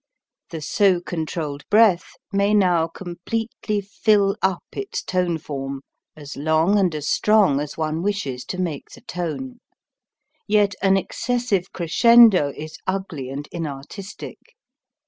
The 0.49 0.61
so 0.61 0.99
controlled 0.99 1.61
breath 1.69 2.13
may 2.33 2.55
now 2.55 2.87
completely 2.87 3.81
fill 3.81 4.35
up 4.41 4.63
its 4.71 5.03
tone 5.03 5.37
form 5.37 5.81
as 6.15 6.35
long 6.35 6.79
and 6.79 6.95
as 6.95 7.07
strong 7.07 7.59
as 7.59 7.77
one 7.77 8.01
wishes 8.01 8.43
to 8.45 8.57
make 8.57 8.89
the 8.89 9.01
tone. 9.01 9.59
Yet 10.47 10.73
an 10.81 10.97
excessive 10.97 11.71
crescendo 11.71 12.51
is 12.57 12.79
ugly 12.87 13.29
and 13.29 13.47
inartistic. 13.51 14.55